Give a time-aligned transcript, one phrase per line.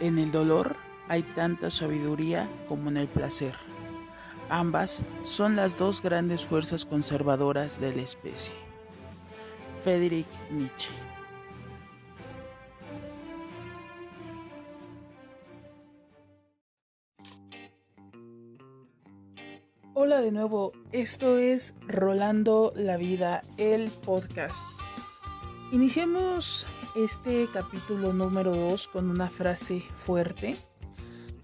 [0.00, 0.76] En el dolor
[1.08, 3.54] hay tanta sabiduría como en el placer.
[4.48, 8.54] Ambas son las dos grandes fuerzas conservadoras de la especie.
[9.82, 10.88] Friedrich Nietzsche
[19.94, 24.64] Hola de nuevo, esto es Rolando la Vida, el podcast.
[25.72, 30.56] Iniciemos este capítulo número 2 con una frase fuerte,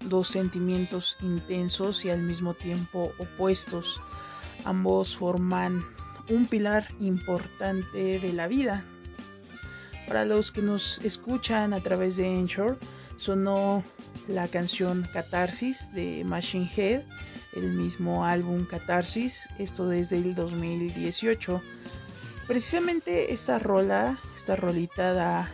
[0.01, 3.99] dos sentimientos intensos y al mismo tiempo opuestos.
[4.63, 5.83] Ambos forman
[6.29, 8.83] un pilar importante de la vida.
[10.07, 12.77] Para los que nos escuchan a través de Anchor,
[13.15, 13.83] sonó
[14.27, 17.01] la canción Catarsis de Machine Head,
[17.55, 21.61] el mismo álbum Catarsis, esto desde el 2018
[22.47, 25.51] Precisamente esta rola, esta rolita da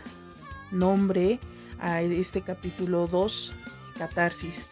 [0.70, 1.38] nombre
[1.80, 3.52] a este capítulo 2,
[3.96, 4.66] catarsis.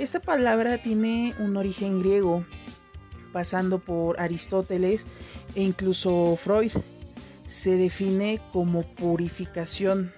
[0.00, 2.44] Esta palabra tiene un origen griego,
[3.32, 5.06] pasando por Aristóteles
[5.54, 6.72] e incluso Freud.
[7.46, 10.12] Se define como purificación.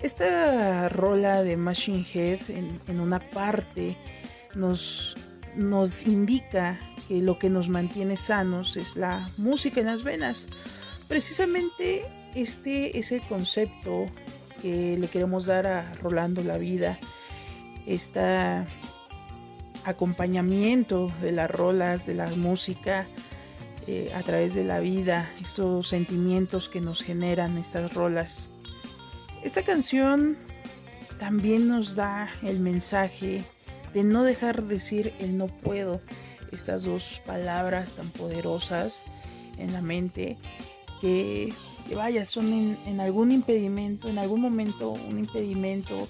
[0.00, 3.98] Esta rola de Machine Head en, en una parte
[4.54, 5.16] nos,
[5.56, 6.78] nos indica
[7.10, 10.46] lo que nos mantiene sanos es la música en las venas.
[11.08, 14.06] Precisamente este es el concepto
[14.62, 16.98] que le queremos dar a Rolando la vida.
[17.86, 18.20] Este
[19.84, 23.06] acompañamiento de las rolas, de la música
[23.86, 28.50] eh, a través de la vida, estos sentimientos que nos generan estas rolas.
[29.42, 30.36] Esta canción
[31.18, 33.42] también nos da el mensaje
[33.94, 36.00] de no dejar de decir el no puedo,
[36.52, 39.04] estas dos palabras tan poderosas
[39.58, 40.38] en la mente
[41.00, 41.52] que,
[41.94, 46.08] vaya, son en, algún impedimento, en algún momento un impedimento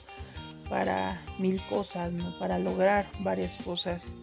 [0.68, 4.14] para mil cosas, para lograr varias cosas.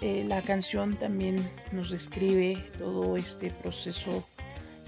[0.00, 4.24] Eh, la canción también nos describe todo este proceso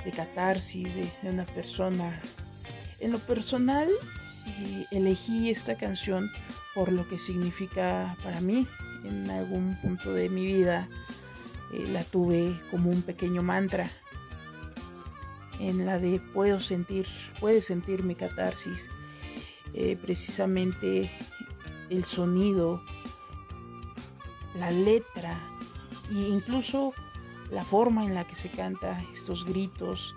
[0.04, 2.20] de catarsis de, de una persona.
[2.98, 3.88] En lo personal,
[4.46, 6.30] eh, elegí esta canción
[6.74, 8.66] por lo que significa para mí
[9.04, 10.88] en algún punto de mi vida
[11.72, 13.90] eh, la tuve como un pequeño mantra
[15.60, 17.06] en la de puedo sentir,
[17.40, 18.90] puedes sentir mi catarsis.
[19.72, 21.10] Eh, precisamente
[21.90, 22.82] el sonido,
[24.58, 25.38] la letra
[26.10, 26.92] e incluso
[27.50, 30.14] la forma en la que se canta estos gritos,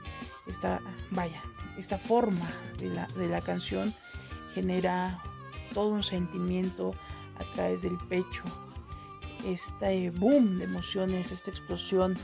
[0.48, 0.80] esta,
[1.12, 1.42] vaya,
[1.78, 3.94] esta forma de la, de la canción
[4.54, 5.18] genera
[5.74, 6.94] todo un sentimiento
[7.40, 8.44] a través del pecho,
[9.48, 12.18] este boom de emociones, esta explosión.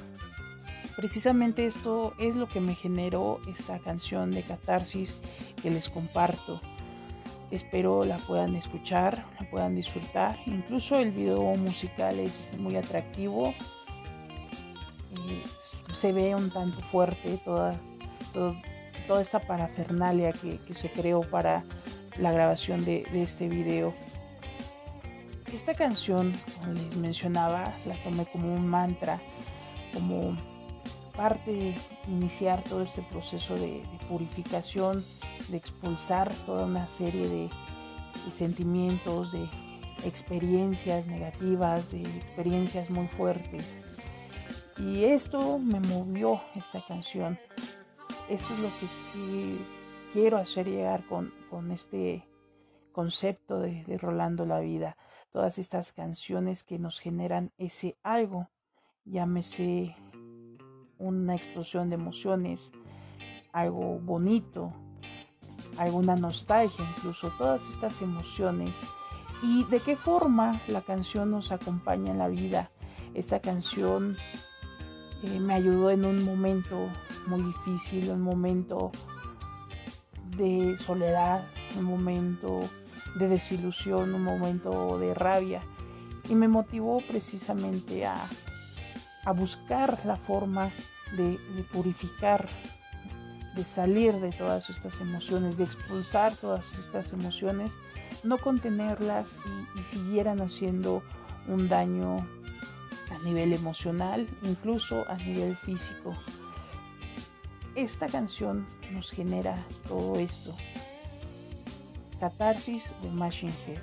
[0.95, 5.17] Precisamente esto es lo que me generó esta canción de catarsis
[5.61, 6.61] que les comparto.
[7.49, 10.37] Espero la puedan escuchar, la puedan disfrutar.
[10.45, 13.53] Incluso el video musical es muy atractivo.
[15.93, 17.79] se ve un tanto fuerte toda,
[19.07, 21.63] toda esta parafernalia que, se creó para
[22.17, 23.93] la grabación de, de este video.
[25.53, 29.21] Esta canción, como les mencionaba, la tomé como un mantra,
[29.93, 30.35] como
[31.15, 31.75] parte de
[32.07, 35.05] iniciar todo este proceso de, purificación,
[35.49, 37.49] de expulsar toda una serie de,
[38.31, 39.47] sentimientos, de
[40.05, 43.77] experiencias negativas, de experiencias muy fuertes.
[44.79, 47.39] Y esto me movió esta canción.
[48.27, 49.57] Esto es lo que,
[50.13, 51.31] quiero hacer llegar con,
[51.71, 52.27] este
[52.91, 54.97] concepto de, Rolando la Vida
[55.33, 58.49] todas estas canciones que nos generan ese algo,
[59.03, 59.95] llámese
[60.99, 62.71] una explosión de emociones,
[63.51, 64.71] algo bonito,
[65.77, 68.79] alguna nostalgia, incluso todas estas emociones
[69.41, 72.69] y de qué forma la canción nos acompaña en la vida.
[73.15, 74.15] Esta canción
[75.23, 76.77] eh, me ayudó en un momento
[77.25, 78.91] muy difícil, un momento
[80.37, 81.43] de soledad,
[81.75, 82.69] un momento
[83.15, 85.61] de desilusión, un momento de rabia
[86.29, 88.29] y me motivó precisamente a,
[89.35, 90.69] buscar la forma
[91.15, 91.37] de,
[91.71, 92.49] purificar,
[93.55, 97.77] de salir de todas estas emociones, de expulsar todas estas emociones,
[98.23, 99.37] no contenerlas
[99.75, 101.01] y, y siguieran haciendo
[101.47, 106.13] un daño a nivel emocional, incluso a nivel físico.
[107.75, 109.55] Esta canción nos genera
[109.87, 110.53] todo esto,
[112.23, 113.81] Catarsis de Machine Head.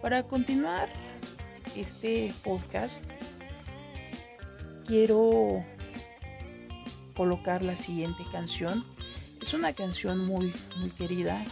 [0.00, 0.88] Para continuar
[1.74, 3.02] este podcast,
[4.86, 5.64] quiero
[7.16, 8.84] colocar la siguiente canción.
[9.42, 11.44] Es una canción muy, muy querida.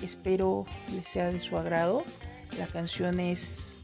[0.00, 0.64] Espero
[0.94, 2.04] les sea de su agrado.
[2.56, 3.80] La canción es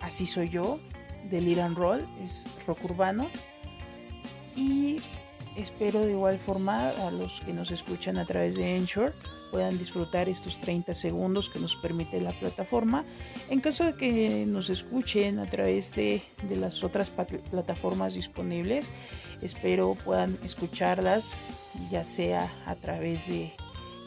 [0.00, 0.80] Así soy yo,
[1.28, 3.28] de Liran Roll, es rock urbano.
[4.56, 5.02] Y
[5.56, 9.12] espero de igual forma a los que nos escuchan a través de Anchor
[9.50, 13.04] puedan disfrutar estos 30 segundos que nos permite la plataforma.
[13.48, 18.90] En caso de que nos escuchen a través de, de las otras plataformas disponibles,
[19.40, 21.36] espero puedan escucharlas
[21.90, 23.52] ya sea a través de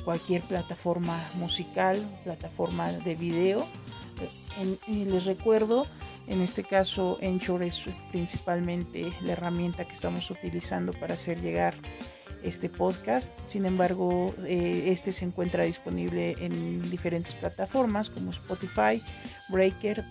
[0.03, 3.65] cualquier plataforma musical, plataforma de video.
[4.87, 5.85] y les recuerdo,
[6.29, 11.73] en este caso Anchor es principalmente la herramienta que estamos utilizando para hacer llegar
[12.43, 13.37] este podcast.
[13.47, 19.01] Sin embargo, eh, este se encuentra disponible en diferentes plataformas como Spotify,
[19.49, 20.03] Breaker,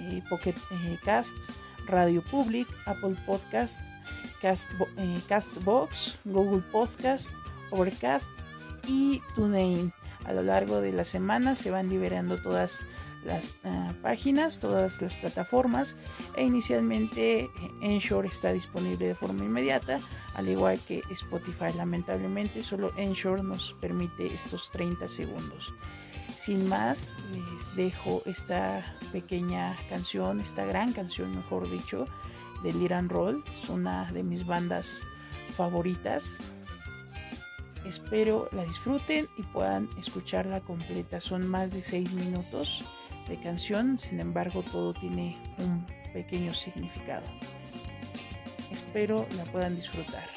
[0.00, 1.52] eh, Pocket eh, Casts,
[1.86, 3.80] Radio Public, Apple Podcast,
[4.40, 4.68] Cast,
[5.28, 7.30] Castbox, Google Podcast,
[7.70, 8.28] Overcast
[8.88, 9.92] y TuneIn.
[10.24, 12.80] A lo largo de la semana se van liberando todas
[13.26, 15.96] las ah, páginas, todas las plataformas
[16.36, 17.50] e inicialmente
[17.82, 20.00] Ensure está disponible de forma inmediata,
[20.34, 21.72] al igual que Spotify.
[21.76, 25.72] Lamentablemente solo Ensure nos permite estos 30 segundos.
[26.38, 32.06] Sin más, les dejo esta pequeña canción, esta gran canción, mejor dicho,
[32.62, 33.42] de Liran Roll.
[33.52, 35.02] Es una de mis bandas
[35.56, 36.38] favoritas.
[37.84, 41.20] Espero la disfruten y puedan escucharla completa.
[41.20, 42.84] Son más de 6 minutos
[43.28, 47.26] de canción, sin embargo todo tiene un pequeño significado.
[48.70, 50.28] Espero la puedan disfrutar.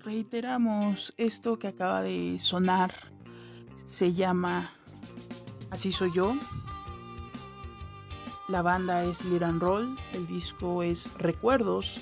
[0.00, 2.94] Reiteramos, esto que acaba de sonar
[3.86, 4.72] se llama
[5.70, 6.34] Así soy yo.
[8.48, 12.00] La banda es Liran Roll, el disco es Recuerdos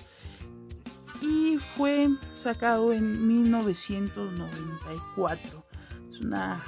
[1.59, 5.65] fue sacado en 1994.
[6.11, 6.63] Es una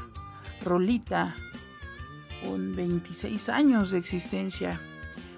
[0.62, 1.34] rolita
[2.44, 4.80] con 26 años de existencia,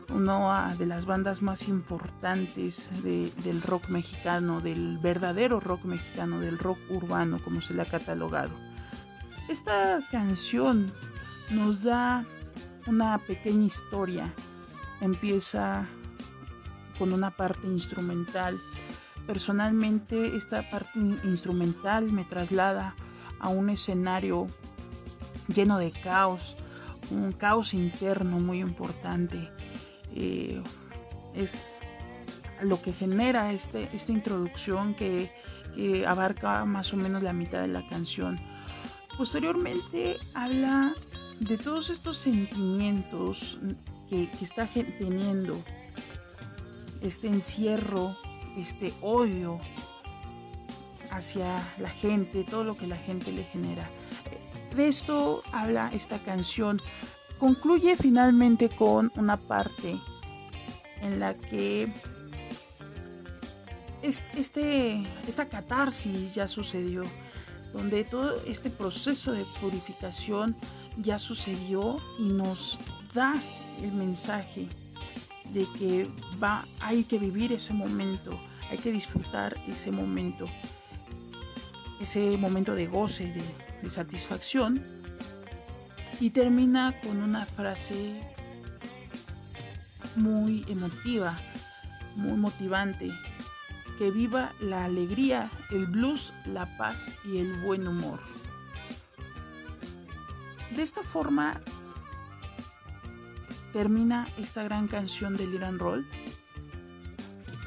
[0.08, 6.79] una de las bandas más importantes del rock mexicano, del verdadero rock mexicano, del rock
[6.88, 8.50] urbano, como se le ha catalogado.
[9.49, 10.93] Esta canción
[11.50, 12.25] nos da
[12.87, 14.32] una pequeña historia.
[15.00, 15.87] Empieza
[16.99, 18.58] con una parte instrumental
[19.26, 22.94] Personalmente esta parte instrumental me traslada
[23.38, 24.46] a un escenario
[25.49, 26.56] lleno de caos,
[27.11, 29.50] un caos interno muy importante.
[30.14, 30.62] Eh,
[31.34, 31.78] es
[32.62, 35.31] lo que genera este, esta introducción que,
[36.06, 38.38] abarca más o menos la mitad de la canción.
[39.16, 40.94] Posteriormente habla
[41.38, 43.58] de todos estos sentimientos
[44.11, 45.56] que, que está teniendo
[47.00, 48.14] este encierro
[48.60, 49.58] este odio
[51.10, 53.88] hacia la gente, todo lo que la gente le genera.
[54.74, 56.80] De esto habla esta canción.
[57.38, 59.98] Concluye finalmente con una parte
[61.00, 61.92] en la que
[64.02, 67.02] este, esta catarsis ya sucedió,
[67.72, 70.56] donde todo este proceso de purificación
[70.98, 72.78] ya sucedió y nos
[73.14, 73.34] da
[73.82, 74.68] el mensaje
[75.52, 76.08] de que
[76.42, 78.38] va, hay que vivir ese momento,
[78.70, 80.47] hay que disfrutar ese momento,
[82.00, 84.83] ese momento de goce, de, satisfacción.
[86.21, 88.21] Y termina con una frase
[90.16, 91.37] muy emotiva,
[92.14, 93.11] muy motivante.
[93.99, 98.21] Que viva la alegría, el blues, la paz y el buen humor.
[100.75, 101.61] De esta forma
[103.73, 106.06] termina esta gran canción de Liran Roll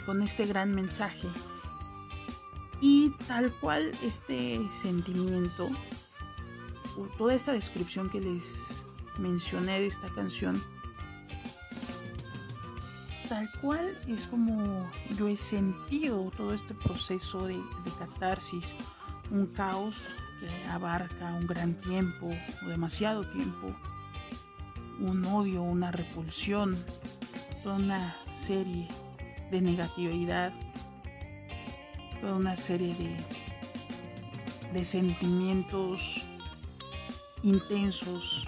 [0.05, 1.27] con este gran mensaje.
[2.81, 5.69] Y tal cual este sentimiento,
[7.17, 8.43] toda esta descripción que les
[9.19, 10.61] mencioné de esta canción,
[13.29, 18.75] tal cual es como yo he sentido todo este proceso de, de catarsis,
[19.31, 19.95] un caos
[20.39, 22.29] que abarca un gran tiempo
[22.65, 23.73] o demasiado tiempo
[24.99, 26.75] un odio, una repulsión,
[27.63, 28.87] toda una serie
[29.53, 30.51] de negatividad,
[32.19, 33.15] toda una serie de,
[34.73, 36.23] de sentimientos
[37.43, 38.45] intensos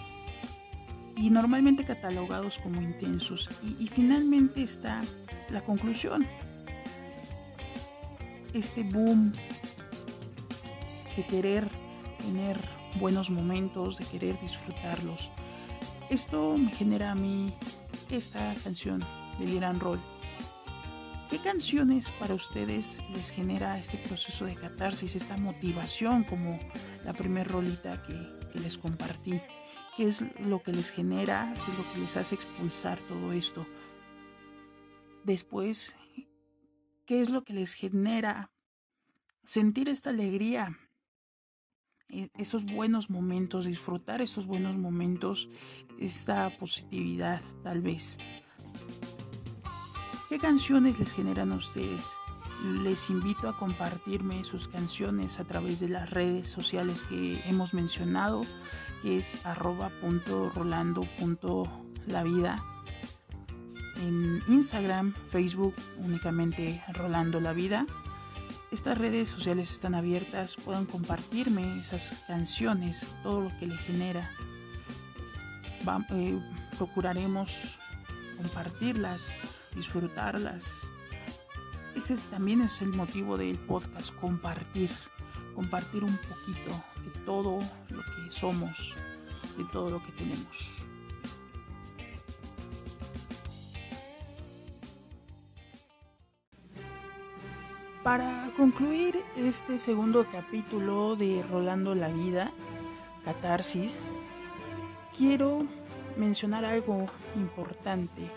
[1.15, 3.49] y normalmente catalogados como intensos.
[3.63, 5.01] Y, y finalmente está
[5.49, 6.25] la conclusión.
[8.53, 9.31] Este boom
[11.15, 11.67] de querer
[12.17, 12.57] tener
[12.99, 15.29] buenos momentos, de querer disfrutarlos
[16.09, 17.51] esto me genera a mí
[18.11, 19.03] esta canción
[19.39, 19.99] de Liran Roll.
[21.45, 26.57] ¿Qué canciones para ustedes les genera este proceso de catarsis, esta motivación como
[27.03, 29.39] la primer rolita que, les compartí?
[29.95, 31.53] ¿Qué es lo que les genera?
[31.53, 33.67] ¿Qué es lo que les hace expulsar todo esto?
[35.23, 35.95] Después,
[37.05, 38.51] ¿qué es lo que les genera
[39.43, 40.79] sentir esta alegría?
[42.09, 45.47] E, estos buenos momentos, disfrutar estos buenos momentos,
[45.99, 48.17] esta positividad tal vez.
[50.35, 52.11] ¿Qué canciones les generan a ustedes?
[52.83, 58.43] Les invito a compartirme sus canciones a través de las redes sociales que hemos mencionado,
[59.01, 61.07] que es arroba punto rolando
[62.05, 62.61] la vida.
[64.01, 67.85] En Instagram, Facebook, únicamente Rolando la Vida.
[68.73, 74.29] Estas redes sociales están abiertas, pueden compartirme esas canciones, todo lo que le genera.
[76.11, 76.37] Eh,
[76.77, 77.77] procuraremos
[78.35, 79.31] compartirlas
[79.75, 80.81] disfrutarlas.
[81.95, 84.89] Este también es el motivo del podcast, compartir,
[85.53, 86.71] compartir un poquito
[87.03, 88.95] de todo lo que somos,
[89.57, 90.87] de todo lo que tenemos.
[98.03, 102.51] Para concluir este segundo capítulo de Rolando la Vida,
[103.23, 103.97] Catarsis,
[105.17, 105.65] quiero
[106.15, 108.29] mencionar algo importante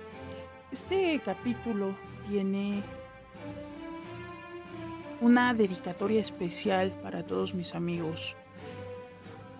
[0.72, 1.94] este capítulo
[2.28, 2.82] tiene
[5.20, 8.36] una dedicatoria especial para todos mis amigos.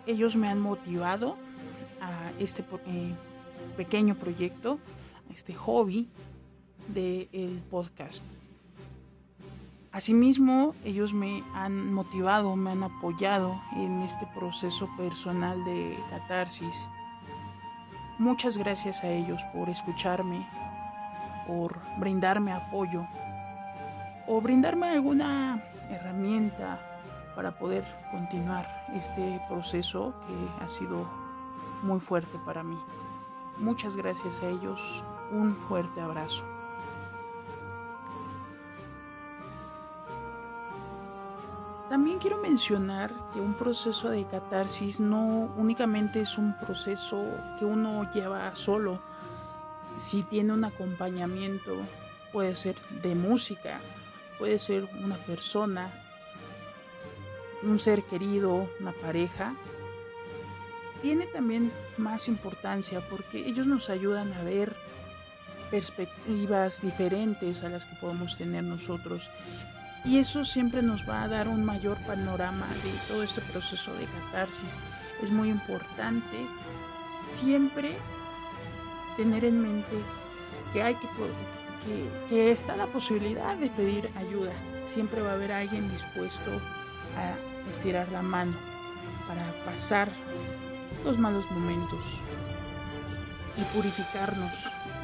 [0.07, 1.37] Ellos me han motivado
[2.01, 3.13] a este eh,
[3.77, 4.79] pequeño proyecto,
[5.31, 6.09] a este hobby
[6.89, 8.23] del podcast.
[9.91, 16.87] Asimismo, ellos me han motivado, me han apoyado en este proceso personal de catarsis.
[18.19, 20.47] Muchas gracias a ellos por escucharme,
[21.49, 23.09] por brindarme apoyo
[24.27, 26.79] o brindarme alguna herramienta
[27.35, 31.09] para poder continuar este proceso que ha sido
[31.83, 32.79] muy fuerte para mí.
[33.57, 35.03] Muchas gracias a ellos,
[35.33, 36.45] un fuerte abrazo.
[41.89, 47.25] También quiero mencionar que un proceso de catarsis no únicamente es un proceso
[47.59, 49.01] que uno lleva solo,
[49.99, 51.77] si tiene un acompañamiento,
[52.33, 53.81] puede ser de música,
[54.39, 55.93] puede ser una persona,
[57.63, 59.55] un ser querido, una pareja,
[61.03, 64.75] tiene también más importancia porque ellos nos ayudan a ver
[65.71, 69.31] perspectivas diferentes a las que podemos tener nosotros.
[70.05, 74.07] Y eso siempre nos va a dar un mayor panorama de todo este proceso de
[74.07, 74.79] catarsis.
[75.23, 76.47] Es muy importante
[77.25, 77.97] siempre
[79.19, 79.97] tener en mente
[80.73, 81.09] que hay que,
[82.29, 84.53] que, está la posibilidad de pedir ayuda.
[84.87, 86.53] Siempre va a haber alguien dispuesto
[87.17, 87.35] a
[87.69, 88.53] estirar la mano
[89.27, 90.09] para pasar
[91.05, 92.05] los malos momentos
[93.57, 94.53] y purificarnos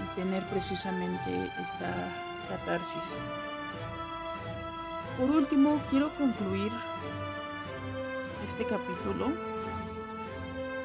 [0.05, 1.93] y tener precisamente esta
[2.49, 3.19] catarsis.
[5.19, 6.71] Por último, quiero concluir
[8.47, 9.33] este capítulo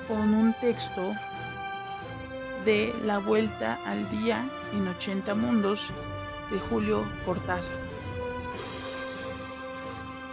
[0.07, 1.13] con un texto
[2.65, 5.87] de La Vuelta al Día en 80 Mundos
[6.51, 7.75] de Julio Cortázar.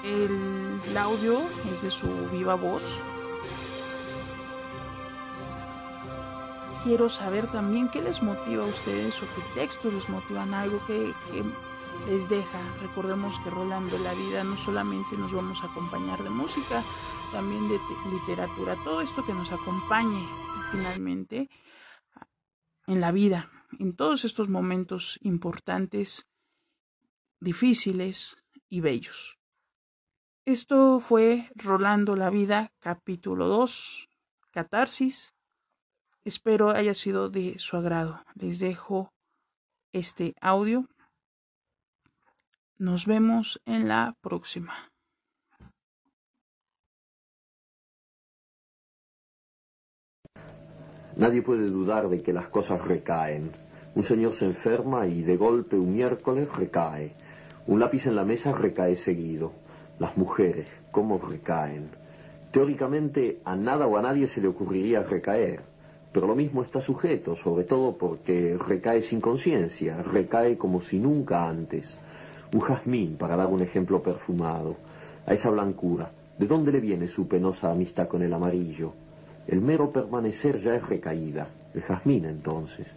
[0.04, 1.42] El, audio
[1.72, 2.82] es de su viva voz.
[6.84, 11.12] Quiero saber también qué les motiva a ustedes o qué textos les motivan, algo que,
[11.32, 11.42] que
[12.10, 12.58] les deja.
[12.80, 16.82] Recordemos que Rolando la vida no solamente nos vamos a acompañar de música,
[17.32, 17.80] también de
[18.10, 20.24] literatura, todo esto que nos acompañe
[20.70, 21.50] finalmente
[22.86, 26.26] en la vida, en todos estos momentos importantes,
[27.40, 28.36] difíciles
[28.68, 29.38] y bellos.
[30.44, 34.08] Esto fue Rolando la Vida, capítulo 2,
[34.52, 35.34] Catarsis.
[36.24, 38.24] Espero haya sido de su agrado.
[38.34, 39.12] Les dejo
[39.92, 40.88] este audio.
[42.78, 44.92] Nos vemos en la próxima.
[51.16, 53.50] Nadie puede dudar de que las cosas recaen.
[53.94, 57.14] Un señor se enferma y de golpe un miércoles recae.
[57.66, 59.52] Un lápiz en la mesa recae seguido.
[59.98, 61.88] Las mujeres, ¿cómo recaen?
[62.50, 65.62] Teóricamente a nada o a nadie se le ocurriría recaer,
[66.12, 71.48] pero lo mismo está sujeto, sobre todo porque recae sin conciencia, recae como si nunca
[71.48, 71.98] antes.
[72.52, 74.76] Un jazmín, para dar un ejemplo perfumado,
[75.24, 79.05] a esa blancura, ¿de dónde le viene su penosa amistad con el amarillo?
[79.48, 82.88] El mero permanecer ya es recaída, el jazmín entonces.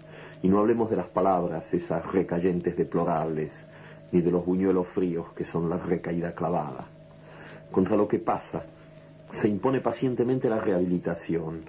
[0.41, 3.67] Y no hablemos de las palabras, esas recayentes deplorables,
[4.11, 6.87] ni de los buñuelos fríos que son la recaída clavada.
[7.71, 8.63] Contra lo que pasa,
[9.29, 11.61] se impone pacientemente la rehabilitación.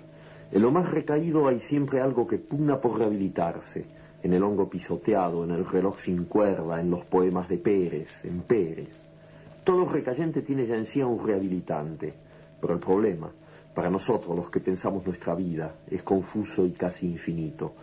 [0.50, 3.84] En lo más recaído hay siempre algo que pugna por rehabilitarse,
[4.22, 8.40] en el hongo pisoteado, en el reloj sin cuerda, en los poemas de Pérez, en
[8.42, 8.94] Pérez.
[9.62, 12.14] Todo recayente tiene ya en sí a un rehabilitante,
[12.60, 13.30] pero el problema,
[13.74, 17.74] para nosotros los que pensamos nuestra vida, es confuso y casi infinito.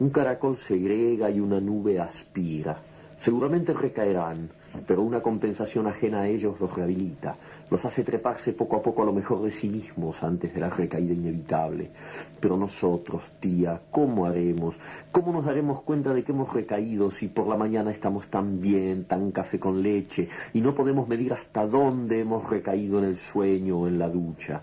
[0.00, 2.78] Un caracol segrega y una nube aspira.
[3.16, 4.50] Seguramente recaerán,
[4.86, 7.36] pero una compensación ajena a ellos los rehabilita,
[7.70, 10.70] los hace treparse poco a poco a lo mejor de sí mismos antes de la
[10.70, 11.90] recaída inevitable.
[12.38, 14.78] Pero nosotros, tía, ¿cómo haremos?
[15.10, 19.04] ¿Cómo nos daremos cuenta de que hemos recaído si por la mañana estamos tan bien,
[19.04, 23.80] tan café con leche, y no podemos medir hasta dónde hemos recaído en el sueño
[23.80, 24.62] o en la ducha?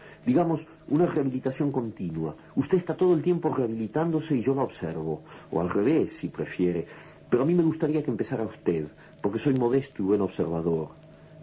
[0.25, 2.35] digamos, una rehabilitación continua.
[2.55, 6.85] Usted está todo el tiempo rehabilitándose y yo la observo, o al revés, si prefiere.
[7.29, 8.87] Pero a mí me gustaría que empezara usted,
[9.21, 10.89] porque soy modesto y buen observador.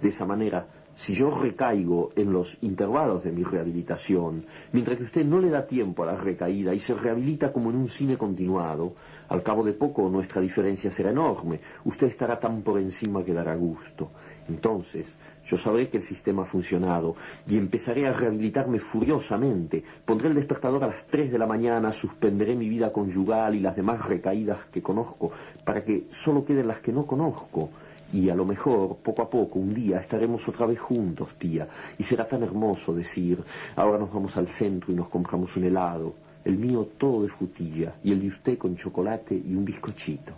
[0.01, 0.67] De esa manera,
[0.99, 5.65] si yo recaigo en los intervalos de mi rehabilitación, mientras que usted no le da
[5.65, 8.95] tiempo a la recaída y se rehabilita como en un cine continuado,
[9.29, 11.61] al cabo de poco nuestra diferencia será enorme.
[11.85, 14.11] Usted estará tan por encima que dará gusto.
[14.49, 15.15] Entonces,
[15.47, 17.15] yo sabré que el sistema ha funcionado
[17.47, 19.85] y empezaré a rehabilitarme furiosamente.
[20.05, 23.77] Pondré el despertador a las 3 de la mañana, suspenderé mi vida conyugal y las
[23.77, 25.31] demás recaídas que conozco
[25.65, 27.71] para que solo queden las que no conozco.
[28.13, 31.69] Y a lo mejor, poco a poco, un día estaremos otra vez juntos, tía,
[31.99, 33.43] y será tan hermoso decir,
[33.77, 37.95] ahora nos vamos al centro y nos compramos un helado, el mío todo de frutilla
[38.03, 40.33] y el de usted con chocolate y un bizcochito.